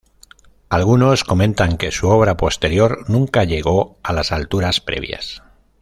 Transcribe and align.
Algunos 0.69 1.23
comentan 1.23 1.77
que 1.77 1.91
su 1.91 2.07
obra 2.07 2.35
posterior 2.35 3.07
nunca 3.07 3.43
llegó 3.43 3.99
a 4.01 4.13
las 4.13 4.31
alturas 4.31 4.81
previas. 4.81 5.43